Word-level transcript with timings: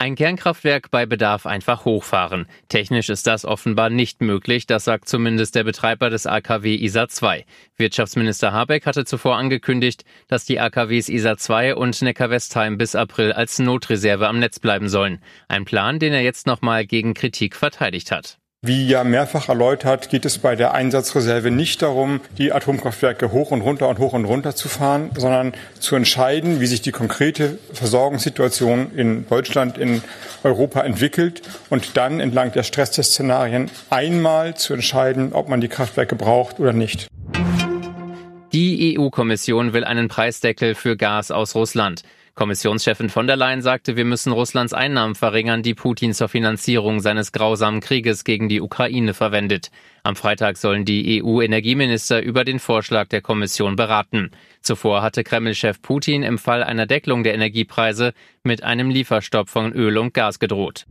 Ein 0.00 0.14
Kernkraftwerk 0.14 0.92
bei 0.92 1.06
Bedarf 1.06 1.44
einfach 1.44 1.84
hochfahren. 1.84 2.46
Technisch 2.68 3.08
ist 3.08 3.26
das 3.26 3.44
offenbar 3.44 3.90
nicht 3.90 4.20
möglich, 4.20 4.64
das 4.64 4.84
sagt 4.84 5.08
zumindest 5.08 5.56
der 5.56 5.64
Betreiber 5.64 6.08
des 6.08 6.24
AKW 6.24 6.76
ISA 6.76 7.08
2. 7.08 7.44
Wirtschaftsminister 7.76 8.52
Habeck 8.52 8.86
hatte 8.86 9.04
zuvor 9.04 9.36
angekündigt, 9.36 10.04
dass 10.28 10.44
die 10.44 10.60
AKWs 10.60 11.08
ISA 11.08 11.36
2 11.36 11.74
und 11.74 12.00
Neckar-Westheim 12.00 12.78
bis 12.78 12.94
April 12.94 13.32
als 13.32 13.58
Notreserve 13.58 14.28
am 14.28 14.38
Netz 14.38 14.60
bleiben 14.60 14.88
sollen. 14.88 15.20
Ein 15.48 15.64
Plan, 15.64 15.98
den 15.98 16.12
er 16.12 16.22
jetzt 16.22 16.46
nochmal 16.46 16.86
gegen 16.86 17.12
Kritik 17.12 17.56
verteidigt 17.56 18.12
hat. 18.12 18.38
Wie 18.66 18.88
ja 18.88 19.04
mehrfach 19.04 19.48
erläutert, 19.48 20.10
geht 20.10 20.24
es 20.24 20.38
bei 20.38 20.56
der 20.56 20.74
Einsatzreserve 20.74 21.52
nicht 21.52 21.80
darum, 21.80 22.20
die 22.38 22.52
Atomkraftwerke 22.52 23.30
hoch 23.30 23.52
und 23.52 23.60
runter 23.60 23.88
und 23.88 24.00
hoch 24.00 24.14
und 24.14 24.24
runter 24.24 24.56
zu 24.56 24.68
fahren, 24.68 25.10
sondern 25.16 25.52
zu 25.78 25.94
entscheiden, 25.94 26.58
wie 26.58 26.66
sich 26.66 26.82
die 26.82 26.90
konkrete 26.90 27.60
Versorgungssituation 27.72 28.90
in 28.96 29.28
Deutschland, 29.28 29.78
in 29.78 30.02
Europa 30.42 30.80
entwickelt 30.80 31.42
und 31.70 31.96
dann 31.96 32.18
entlang 32.18 32.50
der 32.50 32.64
Stresstestszenarien 32.64 33.70
einmal 33.90 34.56
zu 34.56 34.74
entscheiden, 34.74 35.34
ob 35.34 35.48
man 35.48 35.60
die 35.60 35.68
Kraftwerke 35.68 36.16
braucht 36.16 36.58
oder 36.58 36.72
nicht. 36.72 37.06
Die 38.52 38.98
EU-Kommission 38.98 39.72
will 39.72 39.84
einen 39.84 40.08
Preisdeckel 40.08 40.74
für 40.74 40.96
Gas 40.96 41.30
aus 41.30 41.54
Russland. 41.54 42.02
Kommissionschefin 42.38 43.08
von 43.08 43.26
der 43.26 43.34
Leyen 43.34 43.62
sagte, 43.62 43.96
wir 43.96 44.04
müssen 44.04 44.30
Russlands 44.30 44.72
Einnahmen 44.72 45.16
verringern, 45.16 45.64
die 45.64 45.74
Putin 45.74 46.14
zur 46.14 46.28
Finanzierung 46.28 47.00
seines 47.00 47.32
grausamen 47.32 47.80
Krieges 47.80 48.22
gegen 48.22 48.48
die 48.48 48.60
Ukraine 48.60 49.12
verwendet. 49.12 49.72
Am 50.04 50.14
Freitag 50.14 50.56
sollen 50.56 50.84
die 50.84 51.20
EU-Energieminister 51.20 52.22
über 52.22 52.44
den 52.44 52.60
Vorschlag 52.60 53.08
der 53.08 53.22
Kommission 53.22 53.74
beraten. 53.74 54.30
Zuvor 54.60 55.02
hatte 55.02 55.24
Kreml-Chef 55.24 55.82
Putin 55.82 56.22
im 56.22 56.38
Fall 56.38 56.62
einer 56.62 56.86
Deckelung 56.86 57.24
der 57.24 57.34
Energiepreise 57.34 58.12
mit 58.44 58.62
einem 58.62 58.88
Lieferstopp 58.88 59.48
von 59.48 59.72
Öl 59.72 59.98
und 59.98 60.14
Gas 60.14 60.38
gedroht. 60.38 60.86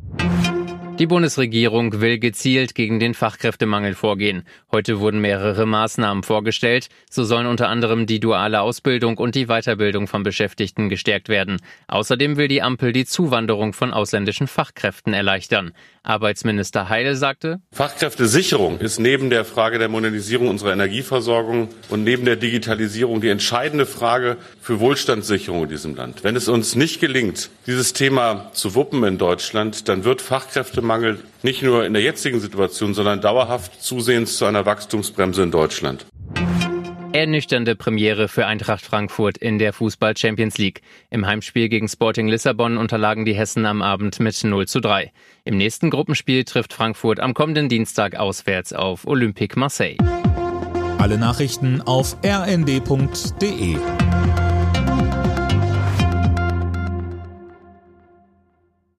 Die 0.99 1.05
Bundesregierung 1.05 2.01
will 2.01 2.17
gezielt 2.17 2.73
gegen 2.73 2.99
den 2.99 3.13
Fachkräftemangel 3.13 3.93
vorgehen. 3.93 4.47
Heute 4.71 4.99
wurden 4.99 5.21
mehrere 5.21 5.67
Maßnahmen 5.67 6.23
vorgestellt. 6.23 6.89
So 7.07 7.23
sollen 7.23 7.45
unter 7.45 7.69
anderem 7.69 8.07
die 8.07 8.19
duale 8.19 8.61
Ausbildung 8.61 9.19
und 9.19 9.35
die 9.35 9.45
Weiterbildung 9.45 10.07
von 10.07 10.23
Beschäftigten 10.23 10.89
gestärkt 10.89 11.29
werden. 11.29 11.57
Außerdem 11.87 12.35
will 12.37 12.47
die 12.47 12.63
Ampel 12.63 12.93
die 12.93 13.05
Zuwanderung 13.05 13.73
von 13.73 13.93
ausländischen 13.93 14.47
Fachkräften 14.47 15.13
erleichtern. 15.13 15.71
Arbeitsminister 16.01 16.89
Heil 16.89 17.15
sagte, 17.15 17.59
Fachkräftesicherung 17.73 18.79
ist 18.79 18.97
neben 18.97 19.29
der 19.29 19.45
Frage 19.45 19.77
der 19.77 19.89
Modernisierung 19.89 20.47
unserer 20.47 20.71
Energieversorgung 20.71 21.67
und 21.89 22.05
neben 22.05 22.25
der 22.25 22.37
Digitalisierung 22.37 23.21
die 23.21 23.29
entscheidende 23.29 23.85
Frage 23.85 24.37
für 24.61 24.79
Wohlstandssicherung 24.79 25.63
in 25.63 25.69
diesem 25.69 25.95
Land. 25.95 26.23
Wenn 26.23 26.37
es 26.37 26.47
uns 26.47 26.75
nicht 26.75 27.01
gelingt, 27.01 27.49
dieses 27.67 27.93
Thema 27.93 28.49
zu 28.53 28.73
wuppen 28.73 29.03
in 29.03 29.17
Deutschland, 29.17 29.89
dann 29.89 30.05
wird 30.05 30.21
Fachkräftemangel 30.21 30.86
nicht 31.43 31.63
nur 31.63 31.85
in 31.85 31.93
der 31.93 32.01
jetzigen 32.01 32.39
Situation, 32.39 32.93
sondern 32.93 33.21
dauerhaft 33.21 33.81
zusehends 33.81 34.37
zu 34.37 34.45
einer 34.45 34.65
Wachstumsbremse 34.65 35.43
in 35.43 35.51
Deutschland. 35.51 36.05
Ernüchternde 37.13 37.75
Premiere 37.75 38.27
für 38.27 38.45
Eintracht 38.45 38.85
Frankfurt 38.85 39.39
in 39.39 39.57
der 39.57 39.73
Fußball 39.73 40.15
Champions 40.15 40.59
League. 40.59 40.81
Im 41.09 41.25
Heimspiel 41.25 41.67
gegen 41.67 41.87
Sporting 41.87 42.27
Lissabon 42.27 42.77
unterlagen 42.77 43.25
die 43.25 43.33
Hessen 43.33 43.65
am 43.65 43.81
Abend 43.81 44.19
mit 44.19 44.43
0 44.43 44.67
zu 44.67 44.81
3. 44.81 45.11
Im 45.43 45.57
nächsten 45.57 45.89
Gruppenspiel 45.89 46.43
trifft 46.43 46.73
Frankfurt 46.73 47.19
am 47.19 47.33
kommenden 47.33 47.69
Dienstag 47.69 48.17
auswärts 48.17 48.71
auf 48.71 49.07
Olympique 49.07 49.57
Marseille. 49.57 49.97
Alle 50.99 51.17
Nachrichten 51.17 51.81
auf 51.81 52.17
rnd.de 52.23 53.77